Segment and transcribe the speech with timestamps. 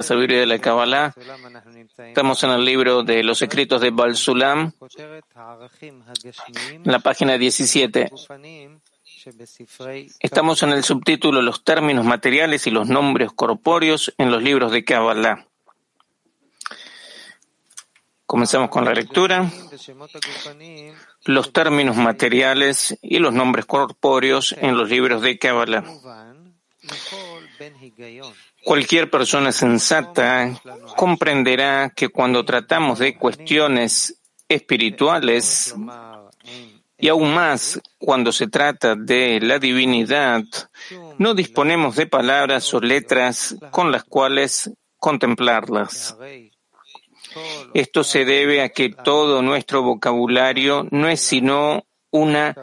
[0.00, 1.14] sabiduría de la Kabbalah.
[1.98, 4.72] Estamos en el libro de los escritos de Bal Sulam,
[6.70, 8.10] en la página 17.
[10.20, 14.84] Estamos en el subtítulo Los términos materiales y los nombres corpóreos en los libros de
[14.84, 15.46] Kabbalah.
[18.24, 19.50] Comenzamos con la lectura.
[21.24, 25.84] Los términos materiales y los nombres corpóreos en los libros de Kabbalah.
[28.64, 30.60] Cualquier persona sensata
[30.96, 35.74] comprenderá que cuando tratamos de cuestiones espirituales,
[36.98, 40.42] y aún más cuando se trata de la divinidad,
[41.18, 46.16] no disponemos de palabras o letras con las cuales contemplarlas.
[47.74, 52.54] Esto se debe a que todo nuestro vocabulario no es sino una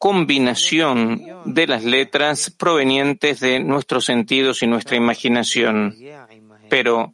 [0.00, 5.94] combinación de las letras provenientes de nuestros sentidos y nuestra imaginación.
[6.70, 7.12] Pero,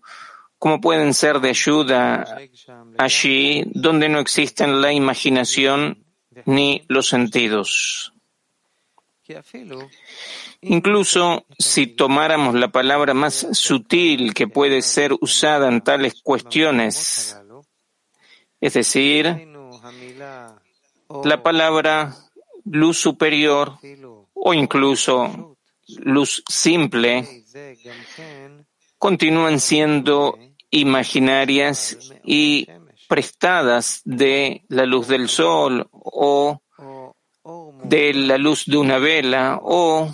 [0.60, 2.38] ¿cómo pueden ser de ayuda
[2.96, 6.06] allí donde no existen la imaginación
[6.44, 8.12] ni los sentidos?
[10.60, 17.36] Incluso si tomáramos la palabra más sutil que puede ser usada en tales cuestiones,
[18.60, 19.48] es decir,
[21.24, 22.14] la palabra
[22.66, 23.78] luz superior
[24.34, 25.56] o incluso
[25.98, 27.44] luz simple
[28.98, 30.38] continúan siendo
[30.70, 32.66] imaginarias y
[33.08, 36.60] prestadas de la luz del sol o
[37.84, 40.10] de la luz de una vela o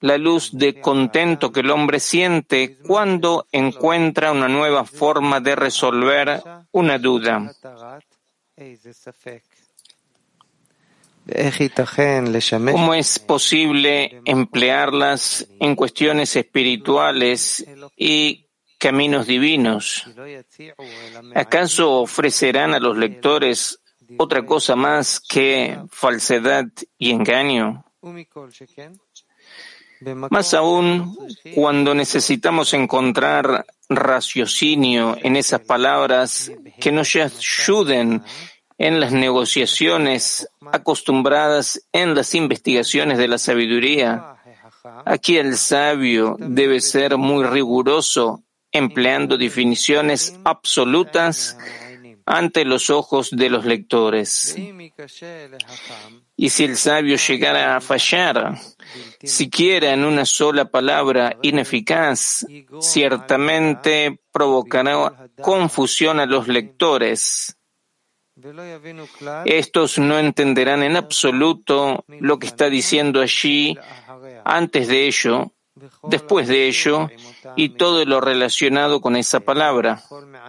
[0.00, 6.42] la luz de contento que el hombre siente cuando encuentra una nueva forma de resolver
[6.72, 7.52] una duda.
[12.72, 18.46] ¿Cómo es posible emplearlas en cuestiones espirituales y
[18.78, 20.04] caminos divinos?
[21.34, 23.80] ¿Acaso ofrecerán a los lectores
[24.18, 26.66] otra cosa más que falsedad
[26.96, 27.84] y engaño?
[30.30, 31.16] Más aún,
[31.54, 38.22] cuando necesitamos encontrar raciocinio en esas palabras que nos ayuden
[38.78, 44.36] en las negociaciones acostumbradas en las investigaciones de la sabiduría.
[45.04, 51.56] Aquí el sabio debe ser muy riguroso empleando definiciones absolutas
[52.26, 54.56] ante los ojos de los lectores.
[56.36, 58.58] Y si el sabio llegara a fallar,
[59.22, 62.44] siquiera en una sola palabra ineficaz,
[62.80, 67.56] ciertamente provocará confusión a los lectores
[69.46, 73.78] estos no entenderán en absoluto lo que está diciendo allí
[74.44, 75.52] antes de ello,
[76.02, 77.08] después de ello
[77.56, 80.02] y todo lo relacionado con esa palabra,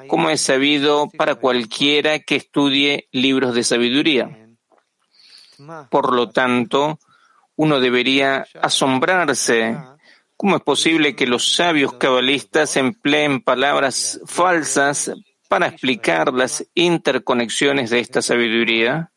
[0.08, 4.50] como es sabido para cualquiera que estudie libros de sabiduría.
[5.90, 7.00] Por lo tanto,
[7.56, 9.78] uno debería asombrarse.
[10.36, 15.12] ¿Cómo es posible que los sabios cabalistas empleen palabras falsas
[15.47, 19.12] para explicar las interconexiones de esta sabiduría.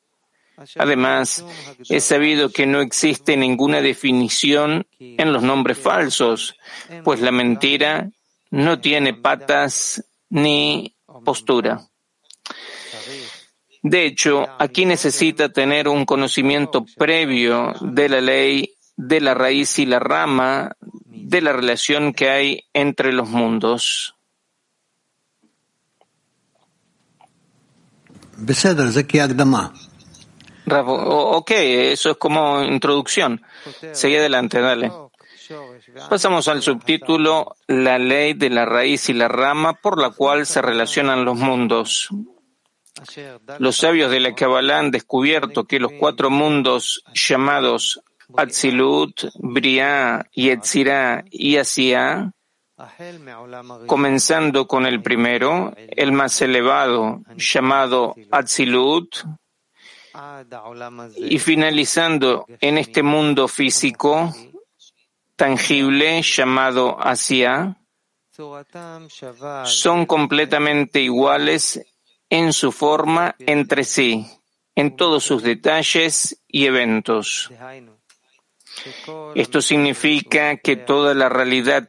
[0.77, 1.45] Además,
[1.89, 6.57] es sabido que no existe ninguna definición en los nombres falsos,
[7.03, 8.11] pues la mentira
[8.51, 11.89] no tiene patas ni postura.
[13.83, 19.87] De hecho, aquí necesita tener un conocimiento previo de la ley, de la raíz y
[19.87, 20.77] la rama,
[21.07, 24.15] de la relación que hay entre los mundos.
[30.67, 33.43] Ok, eso es como introducción.
[33.93, 34.93] Sigue adelante, dale.
[36.09, 40.63] Pasamos al subtítulo La ley de la raíz y la rama por la cual se
[40.63, 42.09] relacionan los mundos.
[43.59, 48.01] Los sabios de la Kabbalah han descubierto que los cuatro mundos llamados
[48.37, 52.31] Atzilut, Briah, Yetzirah y Asiah
[53.87, 59.17] comenzando con el primero, el más elevado, llamado Atzilut,
[61.17, 64.35] y finalizando en este mundo físico
[65.37, 67.77] tangible llamado Asia,
[69.65, 71.81] son completamente iguales
[72.29, 74.27] en su forma entre sí,
[74.75, 77.51] en todos sus detalles y eventos.
[79.35, 81.89] Esto significa que toda la realidad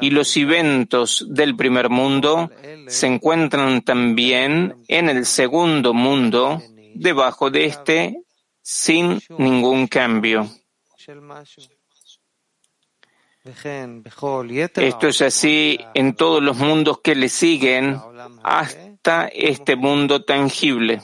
[0.00, 2.50] y los eventos del primer mundo
[2.88, 6.62] se encuentran también en el segundo mundo,
[6.94, 8.22] debajo de este,
[8.60, 10.48] sin ningún cambio.
[14.76, 18.00] Esto es así en todos los mundos que le siguen
[18.44, 21.02] hasta este mundo tangible.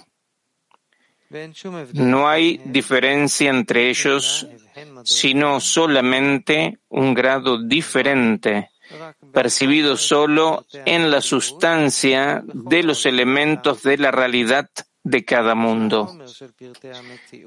[1.92, 4.46] No hay diferencia entre ellos,
[5.04, 8.70] sino solamente un grado diferente,
[9.32, 14.70] percibido solo en la sustancia de los elementos de la realidad
[15.04, 16.18] de cada mundo.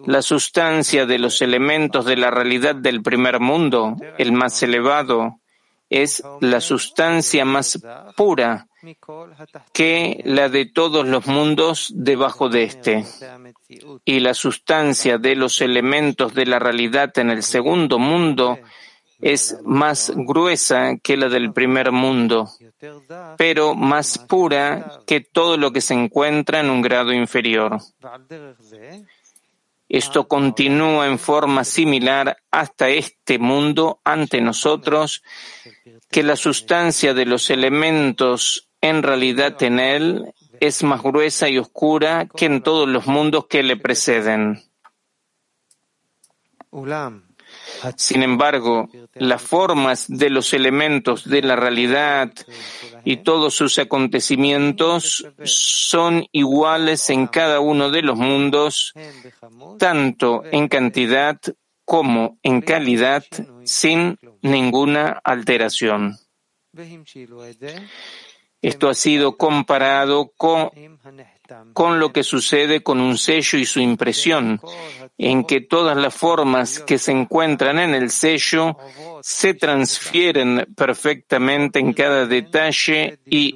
[0.05, 5.39] La sustancia de los elementos de la realidad del primer mundo, el más elevado,
[5.89, 7.79] es la sustancia más
[8.15, 8.67] pura
[9.73, 13.05] que la de todos los mundos debajo de éste.
[14.05, 18.59] Y la sustancia de los elementos de la realidad en el segundo mundo
[19.21, 22.49] es más gruesa que la del primer mundo,
[23.37, 27.77] pero más pura que todo lo que se encuentra en un grado inferior.
[29.87, 35.21] Esto continúa en forma similar hasta este mundo ante nosotros,
[36.09, 42.27] que la sustancia de los elementos en realidad en él es más gruesa y oscura
[42.27, 44.63] que en todos los mundos que le preceden.
[47.97, 52.31] Sin embargo, las formas de los elementos de la realidad
[53.03, 58.93] y todos sus acontecimientos son iguales en cada uno de los mundos,
[59.79, 61.39] tanto en cantidad
[61.83, 63.25] como en calidad,
[63.63, 66.17] sin ninguna alteración.
[68.61, 74.61] Esto ha sido comparado con lo que sucede con un sello y su impresión,
[75.17, 78.77] en que todas las formas que se encuentran en el sello
[79.21, 83.55] se transfieren perfectamente en cada detalle y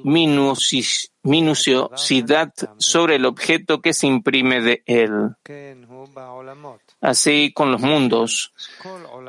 [1.22, 5.30] minuciosidad sobre el objeto que se imprime de él.
[7.00, 8.52] Así con los mundos,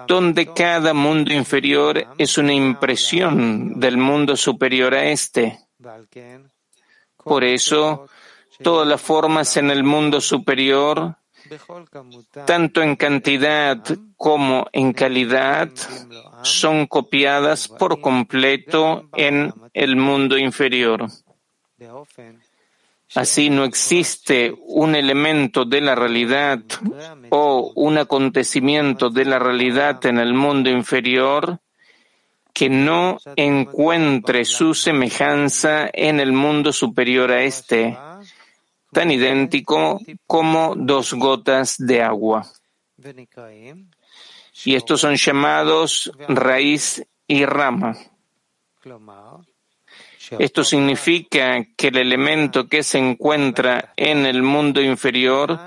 [0.08, 5.67] donde cada mundo inferior es una impresión del mundo superior a este.
[7.24, 8.08] Por eso,
[8.62, 11.16] todas las formas en el mundo superior,
[12.46, 13.84] tanto en cantidad
[14.16, 15.70] como en calidad,
[16.44, 21.08] son copiadas por completo en el mundo inferior.
[23.16, 26.60] Así no existe un elemento de la realidad
[27.30, 31.60] o un acontecimiento de la realidad en el mundo inferior
[32.58, 37.96] que no encuentre su semejanza en el mundo superior a este,
[38.92, 42.48] tan idéntico como dos gotas de agua.
[44.66, 47.96] Y estos son llamados raíz y rama.
[50.40, 55.60] Esto significa que el elemento que se encuentra en el mundo inferior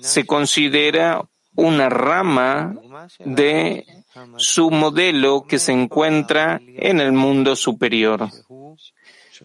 [0.00, 1.22] se considera
[1.54, 2.74] una rama
[3.20, 3.86] de
[4.36, 8.28] su modelo que se encuentra en el mundo superior,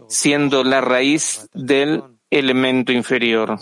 [0.08, 3.60] siendo la raíz del elemento inferior,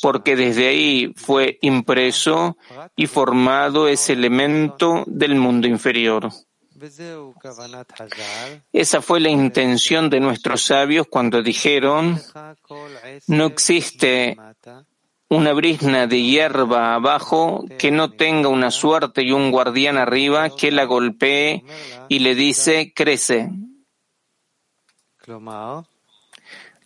[0.00, 2.56] porque desde ahí fue impreso
[2.96, 6.30] y formado ese elemento del mundo inferior.
[8.72, 12.18] Esa fue la intención de nuestros sabios cuando dijeron,
[13.26, 14.36] no existe
[15.30, 20.72] una brisna de hierba abajo que no tenga una suerte y un guardián arriba que
[20.72, 21.64] la golpee
[22.08, 23.48] y le dice, crece.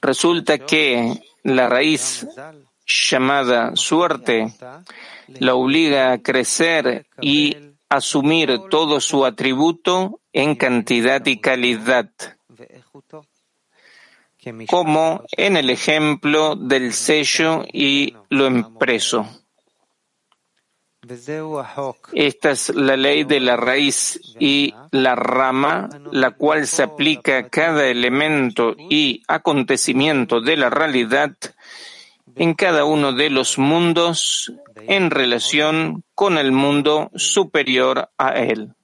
[0.02, 2.26] Resulta que la raíz
[2.86, 4.52] llamada suerte
[5.40, 7.56] la obliga a crecer y
[7.88, 12.10] asumir todo su atributo en cantidad y calidad,
[14.68, 19.26] como en el ejemplo del sello y lo impreso.
[22.14, 27.48] Esta es la ley de la raíz y la rama, la cual se aplica a
[27.48, 31.32] cada elemento y acontecimiento de la realidad
[32.36, 38.74] en cada uno de los mundos en relación con el mundo superior a él.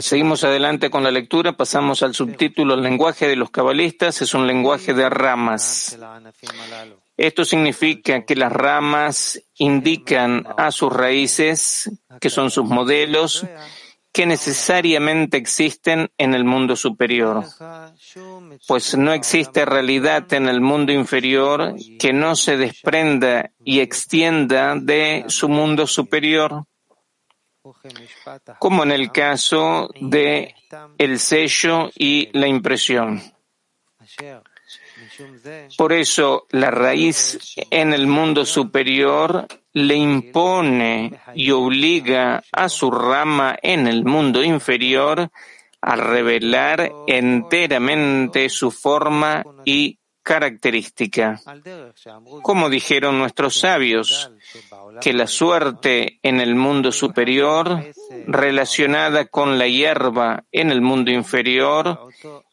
[0.00, 4.46] Seguimos adelante con la lectura, pasamos al subtítulo El lenguaje de los cabalistas es un
[4.46, 5.96] lenguaje de ramas.
[7.16, 13.46] Esto significa que las ramas indican a sus raíces, que son sus modelos,
[14.14, 17.44] que necesariamente existen en el mundo superior,
[18.68, 25.24] pues no existe realidad en el mundo inferior que no se desprenda y extienda de
[25.26, 26.64] su mundo superior.
[28.60, 30.54] como en el caso de
[30.98, 33.20] el sello y la impresión.
[35.76, 43.56] Por eso la raíz en el mundo superior le impone y obliga a su rama
[43.60, 45.30] en el mundo inferior
[45.80, 51.38] a revelar enteramente su forma y característica.
[52.42, 54.30] Como dijeron nuestros sabios,
[55.00, 57.84] que la suerte en el mundo superior,
[58.26, 62.08] relacionada con la hierba en el mundo inferior,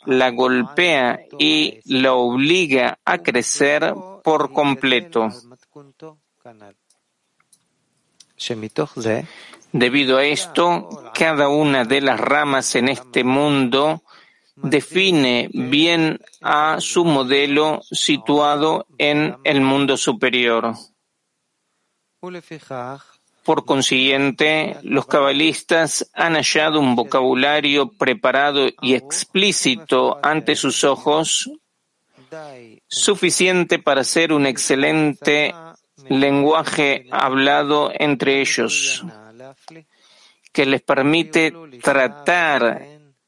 [0.06, 5.30] la golpea y la obliga a crecer por completo.
[9.74, 14.04] Debido a esto, cada una de las ramas en este mundo
[14.56, 20.74] define bien a su modelo situado en el mundo superior.
[23.44, 31.50] Por consiguiente, los cabalistas han hallado un vocabulario preparado y explícito ante sus ojos,
[32.88, 35.56] suficiente para ser un excelente
[36.10, 39.04] lenguaje hablado entre ellos,
[40.52, 42.86] que les permite tratar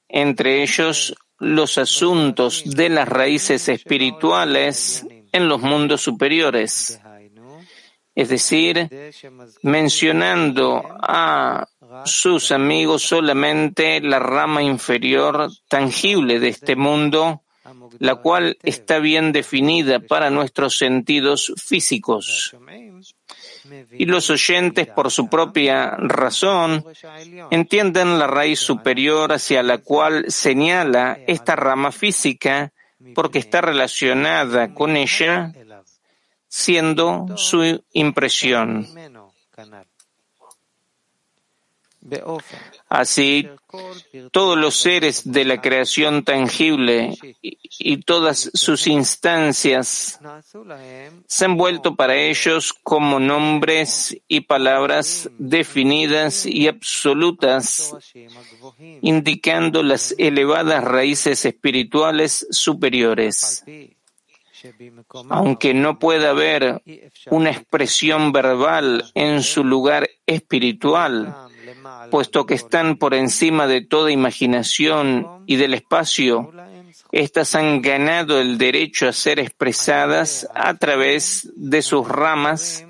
[0.07, 7.01] entre ellos los asuntos de las raíces espirituales en los mundos superiores,
[8.15, 8.89] es decir,
[9.63, 11.67] mencionando a
[12.05, 17.42] sus amigos solamente la rama inferior tangible de este mundo,
[17.99, 22.55] la cual está bien definida para nuestros sentidos físicos.
[23.91, 26.85] Y los oyentes, por su propia razón,
[27.51, 32.73] entienden la raíz superior hacia la cual señala esta rama física
[33.15, 35.53] porque está relacionada con ella,
[36.47, 38.87] siendo su impresión.
[42.89, 43.49] Así,
[44.31, 50.19] todos los seres de la creación tangible y, todas sus instancias
[51.25, 57.95] se han vuelto para ellos como nombres y palabras definidas y absolutas,
[59.01, 63.63] indicando las elevadas raíces espirituales superiores.
[65.29, 66.81] Aunque no pueda haber
[67.29, 71.35] una expresión verbal en su lugar espiritual,
[72.11, 76.51] puesto que están por encima de toda imaginación y del espacio,
[77.11, 82.85] éstas han ganado el derecho a ser expresadas a través de sus ramas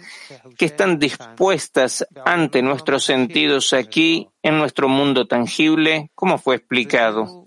[0.57, 7.45] que están dispuestas ante nuestros sentidos aquí en nuestro mundo tangible, como fue explicado.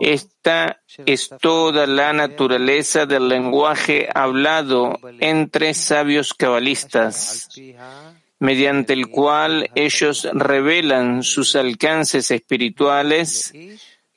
[0.00, 7.48] Esta es toda la naturaleza del lenguaje hablado entre sabios cabalistas
[8.40, 13.52] mediante el cual ellos revelan sus alcances espirituales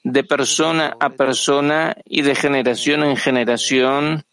[0.04, 4.26] de persona a persona y de generación en generación,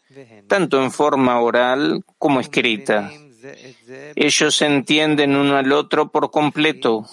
[0.49, 3.11] tanto en forma oral como escrita.
[4.15, 7.07] Ellos entienden uno al otro por completo,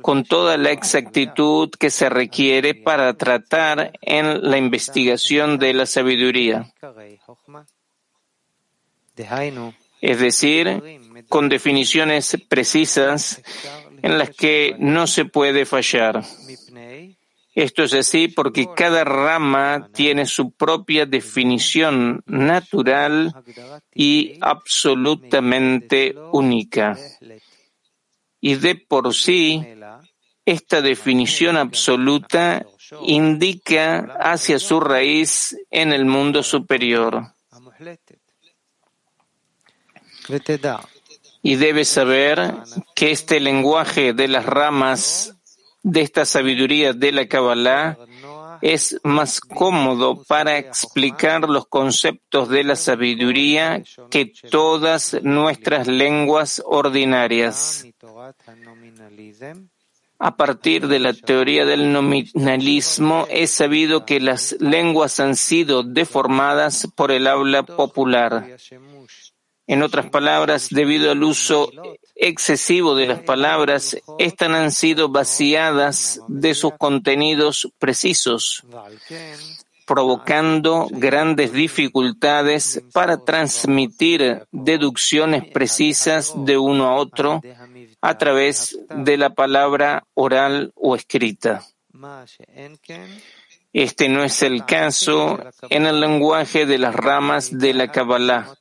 [0.00, 6.72] con toda la exactitud que se requiere para tratar en la investigación de la sabiduría
[10.02, 10.82] es decir,
[11.32, 13.40] con definiciones precisas
[14.02, 16.22] en las que no se puede fallar.
[17.54, 23.34] Esto es así porque cada rama tiene su propia definición natural
[23.94, 26.98] y absolutamente única.
[28.38, 29.62] Y de por sí,
[30.44, 32.66] esta definición absoluta
[33.00, 37.32] indica hacia su raíz en el mundo superior.
[41.42, 42.54] Y debes saber
[42.94, 45.34] que este lenguaje de las ramas
[45.82, 47.98] de esta sabiduría de la Kabbalah
[48.60, 57.84] es más cómodo para explicar los conceptos de la sabiduría que todas nuestras lenguas ordinarias.
[60.20, 66.86] A partir de la teoría del nominalismo, es sabido que las lenguas han sido deformadas
[66.94, 68.56] por el habla popular.
[69.72, 71.70] En otras palabras, debido al uso
[72.14, 78.64] excesivo de las palabras, éstas han sido vaciadas de sus contenidos precisos,
[79.86, 87.40] provocando grandes dificultades para transmitir deducciones precisas de uno a otro
[88.02, 91.62] a través de la palabra oral o escrita.
[93.72, 95.38] Este no es el caso
[95.70, 98.54] en el lenguaje de las ramas de la Kabbalah,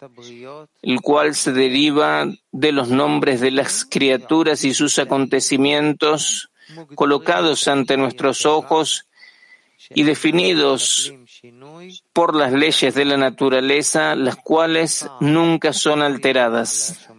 [0.82, 6.50] el cual se deriva de los nombres de las criaturas y sus acontecimientos
[6.96, 9.08] colocados ante nuestros ojos
[9.90, 11.14] y definidos
[12.14, 17.11] por las leyes de la naturaleza, las cuales nunca son alteradas.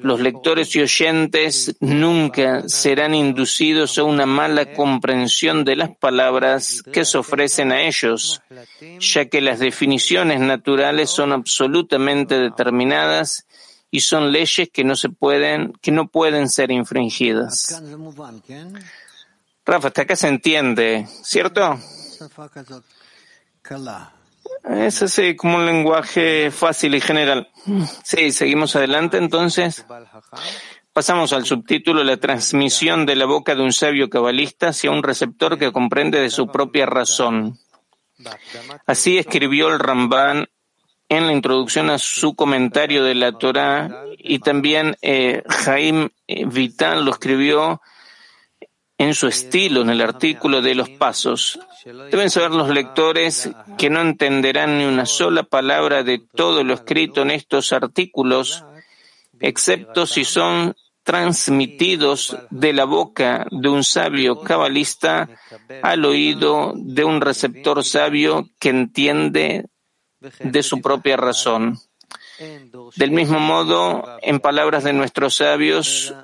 [0.00, 7.04] Los lectores y oyentes nunca serán inducidos a una mala comprensión de las palabras que
[7.04, 8.42] se ofrecen a ellos,
[9.00, 13.46] ya que las definiciones naturales son absolutamente determinadas
[13.90, 17.80] y son leyes que no se pueden, que no pueden ser infringidas.
[19.64, 21.78] Rafa, hasta acá se entiende, ¿cierto?
[24.64, 27.50] Es así, como un lenguaje fácil y general.
[28.02, 29.84] Sí, seguimos adelante entonces.
[30.92, 35.58] Pasamos al subtítulo La transmisión de la boca de un sabio cabalista hacia un receptor
[35.58, 37.58] que comprende de su propia razón.
[38.86, 40.48] Así escribió el Ramban
[41.08, 47.10] en la introducción a su comentario de la Torá y también eh, Jaim Vital lo
[47.10, 47.82] escribió
[48.96, 51.58] en su estilo en el artículo de los pasos.
[51.84, 57.22] Deben saber los lectores que no entenderán ni una sola palabra de todo lo escrito
[57.22, 58.64] en estos artículos,
[59.38, 65.28] excepto si son transmitidos de la boca de un sabio cabalista
[65.82, 69.66] al oído de un receptor sabio que entiende
[70.40, 71.78] de su propia razón.
[72.96, 76.14] Del mismo modo, en palabras de nuestros sabios,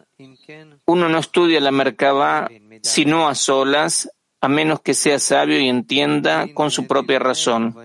[0.87, 2.49] uno no estudia la Merkabah
[2.83, 4.09] sino a solas,
[4.41, 7.77] a menos que sea sabio y entienda con su propia razón.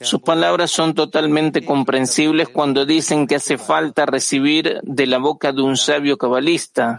[0.00, 5.62] Sus palabras son totalmente comprensibles cuando dicen que hace falta recibir de la boca de
[5.62, 6.98] un sabio cabalista.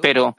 [0.00, 0.36] Pero,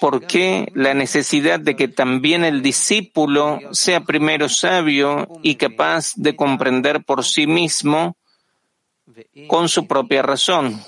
[0.00, 6.34] ¿por qué la necesidad de que también el discípulo sea primero sabio y capaz de
[6.34, 8.16] comprender por sí mismo
[9.46, 10.80] con su propia razón?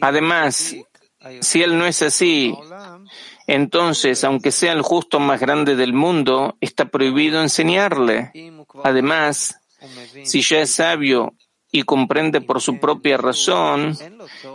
[0.00, 0.76] Además,
[1.40, 2.54] si él no es así,
[3.46, 8.32] entonces, aunque sea el justo más grande del mundo, está prohibido enseñarle.
[8.82, 9.60] Además,
[10.24, 11.34] si ya es sabio
[11.70, 13.96] y comprende por su propia razón,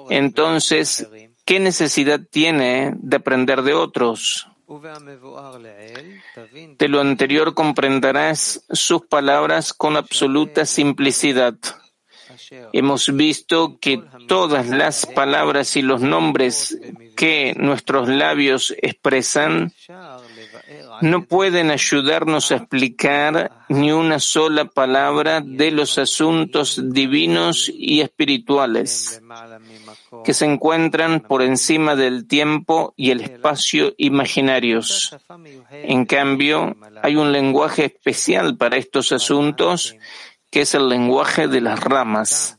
[0.09, 1.07] entonces,
[1.45, 4.47] ¿qué necesidad tiene de aprender de otros?
[6.77, 11.55] De lo anterior comprenderás sus palabras con absoluta simplicidad.
[12.73, 16.80] Hemos visto que todas las palabras y los nombres
[17.15, 19.73] que nuestros labios expresan
[21.02, 29.21] no pueden ayudarnos a explicar ni una sola palabra de los asuntos divinos y espirituales
[30.23, 35.15] que se encuentran por encima del tiempo y el espacio imaginarios.
[35.71, 39.95] En cambio, hay un lenguaje especial para estos asuntos
[40.49, 42.57] que es el lenguaje de las ramas,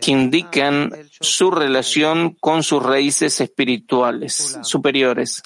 [0.00, 5.42] que indican su relación con sus raíces espirituales superiores.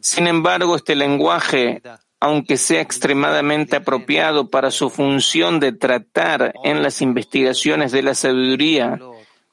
[0.00, 1.82] Sin embargo, este lenguaje,
[2.20, 8.98] aunque sea extremadamente apropiado para su función de tratar en las investigaciones de la sabiduría,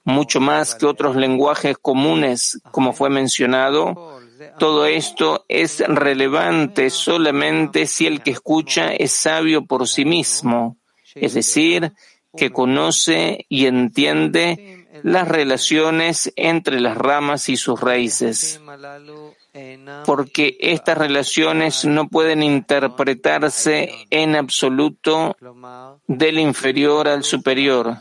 [0.04, 4.11] mucho más que otros lenguajes comunes, como fue mencionado,
[4.60, 10.78] todo esto es relevante solamente si el que escucha es sabio por sí mismo,
[11.16, 11.94] es decir,
[12.36, 18.62] que conoce y entiende las relaciones entre las ramas y sus raíces
[20.06, 25.36] porque estas relaciones no pueden interpretarse en absoluto
[26.08, 27.98] del inferior al superior.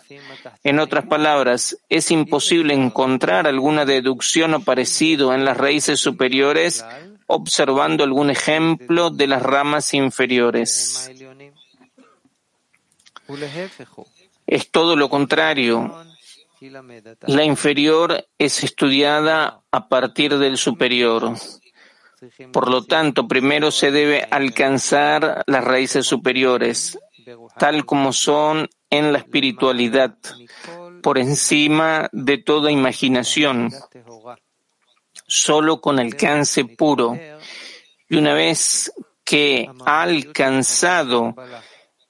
[0.63, 6.85] En otras palabras, es imposible encontrar alguna deducción o parecido en las raíces superiores
[7.27, 11.11] observando algún ejemplo de las ramas inferiores.
[14.47, 16.10] Es todo lo contrario.
[17.27, 21.33] La inferior es estudiada a partir del superior.
[22.53, 26.99] Por lo tanto, primero se debe alcanzar las raíces superiores,
[27.59, 30.17] tal como son en la espiritualidad,
[31.03, 33.71] por encima de toda imaginación,
[35.27, 37.19] solo con alcance puro.
[38.11, 38.93] Y una vez
[39.25, 41.35] que ha alcanzado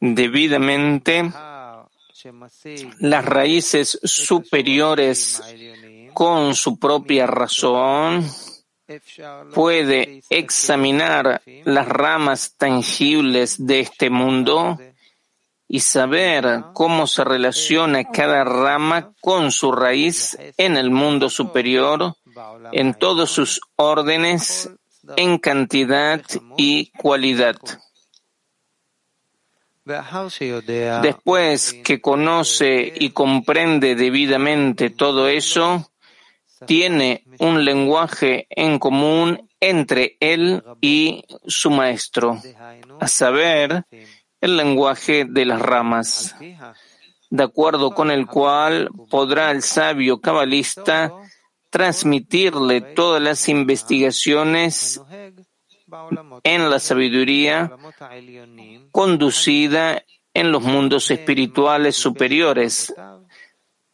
[0.01, 1.31] debidamente
[2.99, 5.43] las raíces superiores
[6.15, 8.29] con su propia razón,
[9.55, 14.79] puede examinar las ramas tangibles de este mundo
[15.69, 22.17] y saber cómo se relaciona cada rama con su raíz en el mundo superior,
[22.73, 24.69] en todos sus órdenes
[25.17, 26.23] en cantidad
[26.57, 27.57] y cualidad.
[31.00, 35.90] Después que conoce y comprende debidamente todo eso,
[36.66, 42.40] tiene un lenguaje en común entre él y su maestro,
[42.98, 43.85] a saber,
[44.40, 46.35] el lenguaje de las ramas,
[47.29, 51.12] de acuerdo con el cual podrá el sabio cabalista
[51.68, 55.00] transmitirle todas las investigaciones
[56.44, 57.72] en la sabiduría
[58.90, 62.94] conducida en los mundos espirituales superiores,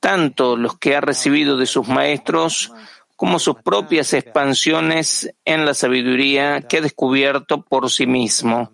[0.00, 2.72] tanto los que ha recibido de sus maestros
[3.16, 8.70] como sus propias expansiones en la sabiduría que ha descubierto por sí mismo,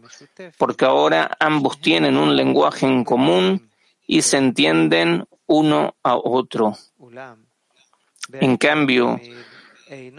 [0.59, 3.71] porque ahora ambos tienen un lenguaje en común
[4.07, 6.77] y se entienden uno a otro.
[8.33, 9.21] En cambio,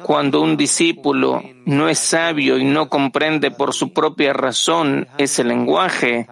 [0.03, 6.27] cuando un discípulo no es sabio y no comprende por su propia razón ese lenguaje,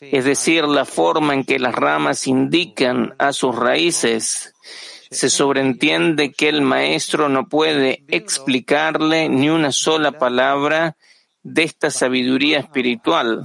[0.00, 4.54] es decir, la forma en que las ramas indican a sus raíces,
[5.10, 10.96] se sobreentiende que el maestro no puede explicarle ni una sola palabra
[11.42, 13.44] de esta sabiduría espiritual,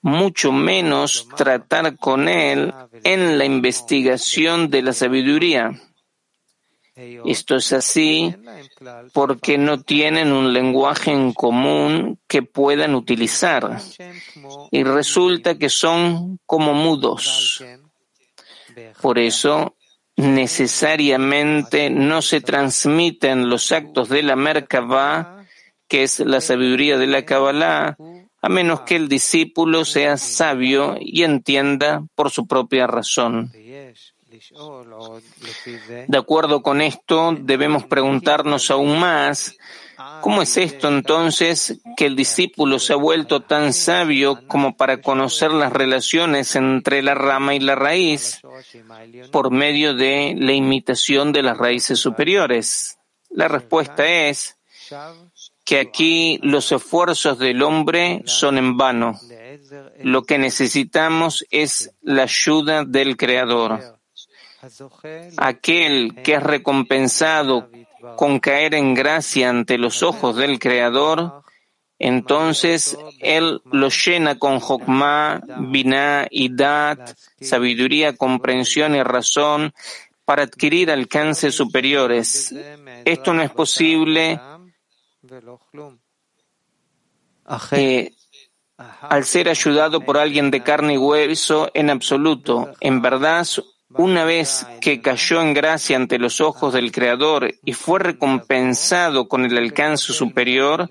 [0.00, 2.72] mucho menos tratar con él
[3.04, 5.72] en la investigación de la sabiduría.
[7.26, 8.34] Esto es así
[9.12, 13.78] porque no tienen un lenguaje en común que puedan utilizar
[14.72, 17.62] y resulta que son como mudos.
[19.00, 19.76] Por eso,
[20.16, 25.44] necesariamente no se transmiten los actos de la Merkabah,
[25.86, 27.96] que es la sabiduría de la Kabbalah,
[28.40, 33.52] a menos que el discípulo sea sabio y entienda por su propia razón.
[36.06, 39.56] De acuerdo con esto, debemos preguntarnos aún más,
[40.20, 45.50] ¿cómo es esto entonces que el discípulo se ha vuelto tan sabio como para conocer
[45.50, 48.42] las relaciones entre la rama y la raíz
[49.32, 52.98] por medio de la imitación de las raíces superiores?
[53.30, 54.58] La respuesta es
[55.64, 59.18] que aquí los esfuerzos del hombre son en vano.
[60.02, 63.97] Lo que necesitamos es la ayuda del Creador.
[65.36, 67.68] Aquel que es recompensado
[68.16, 71.42] con caer en gracia ante los ojos del Creador,
[71.98, 79.72] entonces Él lo llena con Jokmah, Binah y Dat, sabiduría, comprensión y razón
[80.24, 82.54] para adquirir alcances superiores.
[83.04, 84.40] Esto no es posible
[87.72, 88.12] eh,
[88.76, 92.74] al ser ayudado por alguien de carne y hueso en absoluto.
[92.80, 93.46] En verdad,
[93.94, 99.44] una vez que cayó en gracia ante los ojos del Creador y fue recompensado con
[99.44, 100.90] el alcance superior,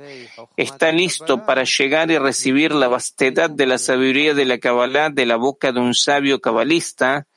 [0.55, 5.25] está listo para llegar y recibir la vastedad de la sabiduría de la Kabbalah de
[5.25, 7.27] la boca de un sabio cabalista,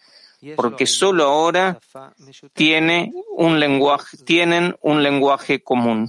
[0.57, 1.79] porque solo ahora
[2.55, 6.09] tiene un lenguaje, tienen un lenguaje común.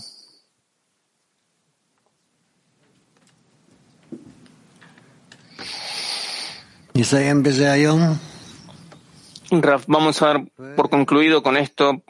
[9.52, 10.46] Raf, vamos a dar
[10.78, 12.02] por concluido con esto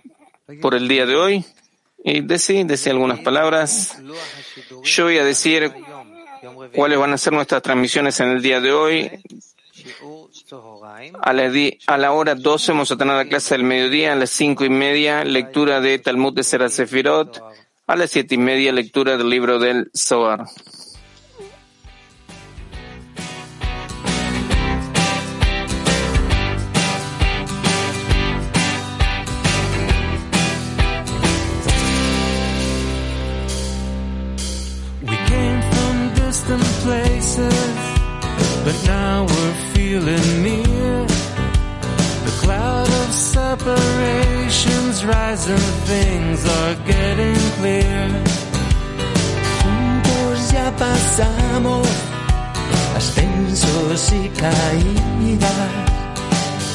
[0.61, 1.45] por el día de hoy.
[2.03, 3.97] Y decir, decir algunas palabras.
[4.83, 5.71] Yo voy a decir
[6.75, 9.11] cuáles van a ser nuestras transmisiones en el día de hoy.
[11.21, 14.69] A la, hora 12 vamos a tener la clase del mediodía, a las cinco y
[14.69, 17.41] media, lectura de Talmud de Serasefirot,
[17.87, 20.45] a las siete y media, lectura del libro del Zohar.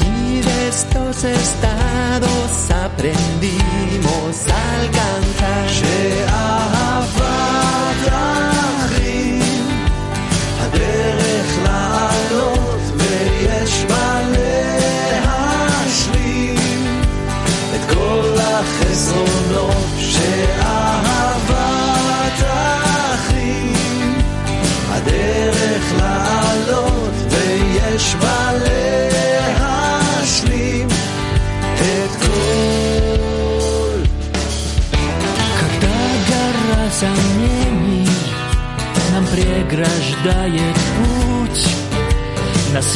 [0.05, 5.26] y de estos estados aprendimos a alcanzar.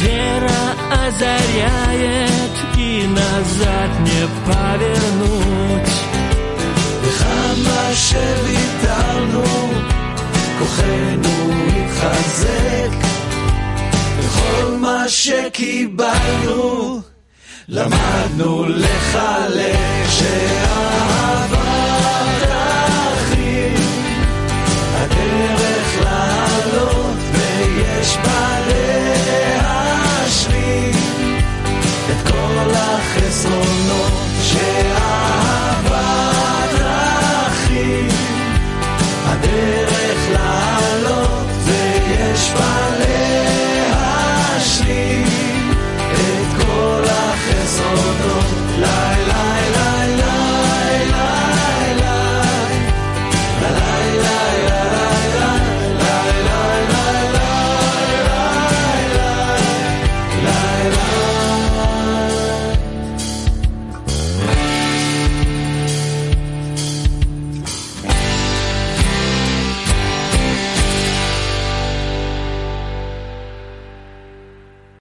[0.00, 5.92] вера озаряет и назад не повернуть.
[7.02, 9.44] וכמה שוויתרנו,
[10.58, 12.92] כוחנו התחזק,
[14.18, 17.00] וכל מה שקיבלנו,
[17.68, 20.89] למדנו לחלק שה...